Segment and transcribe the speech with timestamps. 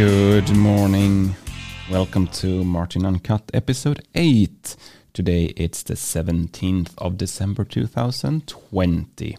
[0.00, 1.36] Good morning.
[1.90, 4.74] Welcome to Martin Uncut episode 8.
[5.12, 9.36] Today it's the 17th of December 2020.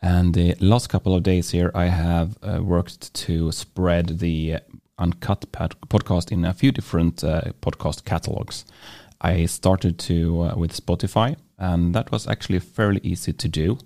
[0.00, 4.58] And the last couple of days here, I have uh, worked to spread the
[5.00, 8.66] Uncut podcast in a few different uh, podcast catalogs.
[9.20, 13.78] I started to uh, with Spotify, and that was actually fairly easy to do.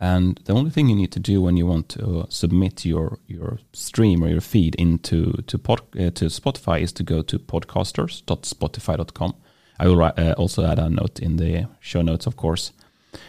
[0.00, 3.58] And the only thing you need to do when you want to submit your your
[3.74, 9.34] stream or your feed into to pod, uh, to Spotify is to go to podcasters.spotify.com.
[9.78, 12.72] I will uh, also add a note in the show notes, of course.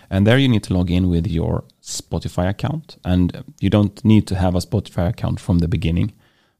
[0.10, 4.28] And there you need to log in with your Spotify account, and you don't need
[4.28, 6.14] to have a Spotify account from the beginning,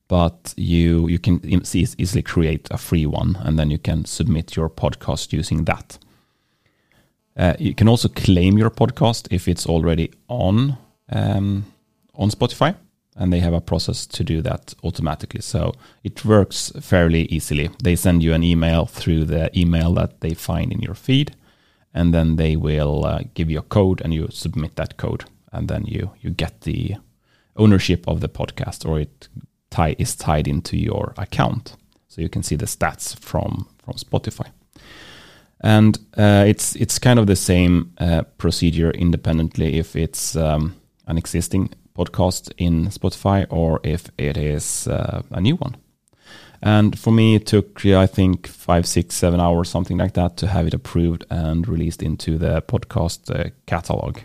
[0.08, 4.70] but you you can easily create a free one, and then you can submit your
[4.70, 5.98] podcast using that.
[7.42, 10.78] Uh, you can also claim your podcast if it's already on
[11.12, 11.66] um,
[12.14, 12.76] on Spotify,
[13.16, 15.42] and they have a process to do that automatically.
[15.42, 17.72] So it works fairly easily.
[17.84, 21.36] They send you an email through the email that they find in your feed,
[21.96, 25.68] and then they will uh, give you a code, and you submit that code, and
[25.68, 26.98] then you you get the
[27.56, 29.30] ownership of the podcast, or it
[29.72, 31.76] tie, is tied into your account,
[32.08, 34.52] so you can see the stats from from Spotify
[35.62, 40.76] and uh, it's it's kind of the same uh, procedure independently if it's um,
[41.08, 45.76] an existing podcast in Spotify or if it is uh, a new one.
[46.64, 50.48] And for me, it took I think five, six, seven hours, something like that, to
[50.48, 54.20] have it approved and released into the podcast uh, catalog.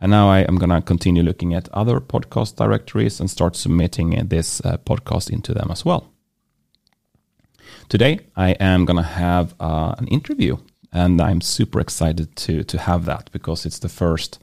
[0.00, 4.28] And now I am going to continue looking at other podcast directories and start submitting
[4.28, 6.12] this uh, podcast into them as well.
[7.88, 10.56] Today, I am going to have uh, an interview,
[10.92, 14.38] and I'm super excited to to have that because it's the first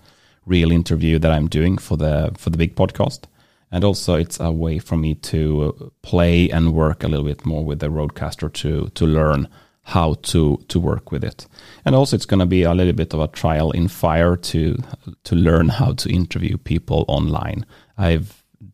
[0.45, 3.25] real interview that I'm doing for the for the big podcast,
[3.71, 7.65] and also it's a way for me to play and work a little bit more
[7.65, 9.47] with the Rodecaster to to learn
[9.83, 11.47] how to to work with it,
[11.85, 14.77] and also it's going to be a little bit of a trial in fire to
[15.23, 17.65] to learn how to interview people online.
[17.97, 18.19] I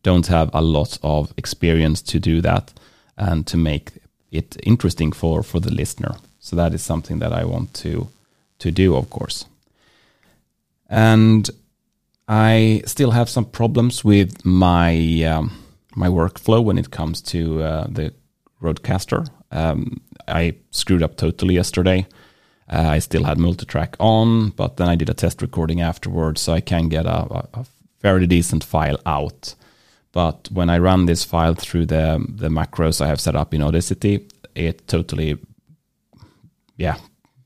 [0.02, 2.72] don't have a lot of experience to do that
[3.16, 4.01] and to make
[4.32, 6.16] it interesting for for the listener.
[6.40, 8.08] So that is something that I want to
[8.58, 9.44] to do, of course.
[10.88, 11.48] And
[12.28, 15.50] I still have some problems with my um,
[15.94, 18.12] my workflow when it comes to uh, the
[18.60, 19.28] Rodecaster.
[19.50, 22.06] Um, I screwed up totally yesterday.
[22.68, 26.54] Uh, I still had multitrack on, but then I did a test recording afterwards, so
[26.54, 27.66] I can get a, a
[28.00, 29.54] fairly decent file out.
[30.12, 33.62] But when I run this file through the the macros I have set up in
[33.62, 35.38] Audacity, it totally,
[36.76, 36.96] yeah,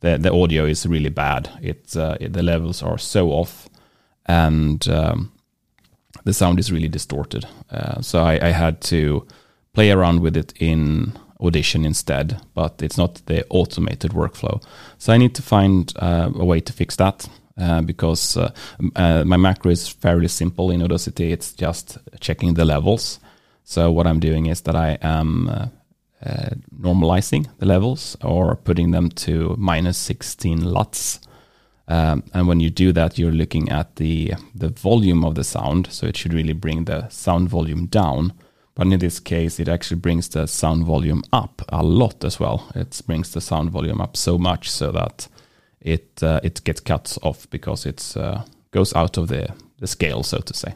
[0.00, 1.49] the the audio is really bad.
[1.62, 3.69] It's uh, the levels are so off,
[4.27, 5.32] and um,
[6.25, 7.47] the sound is really distorted.
[7.71, 9.27] Uh, so I, I, had to
[9.72, 14.62] play around with it in Audition instead, but it's not the automated workflow.
[14.98, 17.28] So I need to find uh, a way to fix that.
[17.58, 18.50] Uh, because uh,
[18.96, 21.32] uh, my macro is fairly simple in Audacity.
[21.32, 23.18] It's just checking the levels.
[23.64, 25.68] So what I'm doing is that I am uh,
[26.24, 31.20] uh, normalizing the levels or putting them to minus 16 LUFS.
[31.88, 35.88] Um, and when you do that, you're looking at the the volume of the sound.
[35.90, 38.32] So it should really bring the sound volume down.
[38.74, 42.70] But in this case, it actually brings the sound volume up a lot as well.
[42.74, 45.28] It brings the sound volume up so much so that
[45.81, 49.48] it uh, it gets cut off because it uh, goes out of the,
[49.78, 50.75] the scale, so to say.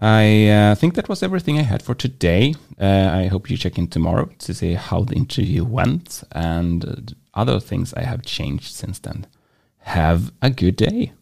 [0.00, 2.54] I uh, think that was everything I had for today.
[2.80, 7.58] Uh, I hope you check in tomorrow to see how the interview went and other
[7.58, 9.26] things I have changed since then.
[9.78, 11.12] Have a good day.